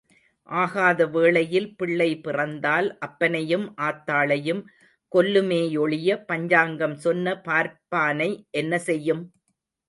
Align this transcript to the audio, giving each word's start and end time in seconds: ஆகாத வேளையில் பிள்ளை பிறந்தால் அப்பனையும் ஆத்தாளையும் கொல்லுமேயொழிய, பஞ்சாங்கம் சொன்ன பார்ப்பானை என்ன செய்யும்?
ஆகாத 0.49 1.05
வேளையில் 1.07 1.67
பிள்ளை 1.75 2.07
பிறந்தால் 2.19 2.87
அப்பனையும் 3.07 3.67
ஆத்தாளையும் 3.81 4.63
கொல்லுமேயொழிய, 5.11 6.17
பஞ்சாங்கம் 6.25 6.97
சொன்ன 6.97 7.35
பார்ப்பானை 7.47 8.29
என்ன 8.53 8.79
செய்யும்? 8.89 9.23